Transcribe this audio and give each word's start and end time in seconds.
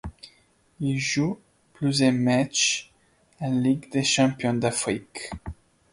Il 0.79 0.97
joue 0.97 1.37
plusieurs 1.73 2.11
matchs 2.11 2.91
en 3.39 3.51
Ligue 3.51 3.91
des 3.91 4.03
champions 4.03 4.55
d'Afrique. 4.55 5.29